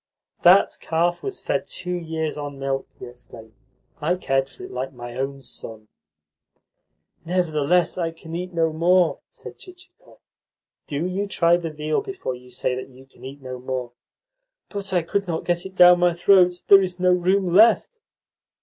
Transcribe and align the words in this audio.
"That 0.41 0.77
calf 0.79 1.21
was 1.21 1.39
fed 1.39 1.67
two 1.67 1.93
years 1.93 2.35
on 2.35 2.57
milk," 2.57 2.87
he 2.97 3.05
explained. 3.05 3.53
"I 4.01 4.15
cared 4.15 4.49
for 4.49 4.63
it 4.63 4.71
like 4.71 4.93
my 4.93 5.13
own 5.15 5.43
son." 5.43 5.89
"Nevertheless 7.23 7.99
I 7.99 8.09
can 8.09 8.35
eat 8.35 8.51
no 8.51 8.73
more," 8.73 9.19
said 9.29 9.59
Chichikov. 9.59 10.17
"Do 10.87 11.05
you 11.05 11.27
try 11.27 11.55
the 11.55 11.69
veal 11.69 12.01
before 12.01 12.33
you 12.33 12.49
say 12.49 12.73
that 12.73 12.89
you 12.89 13.05
can 13.05 13.23
eat 13.23 13.43
no 13.43 13.59
more." 13.59 13.91
"But 14.69 14.91
I 14.91 15.03
could 15.03 15.27
not 15.27 15.45
get 15.45 15.67
it 15.67 15.75
down 15.75 15.99
my 15.99 16.15
throat. 16.15 16.63
There 16.67 16.81
is 16.81 16.99
no 16.99 17.11
room 17.13 17.53
left." 17.53 18.01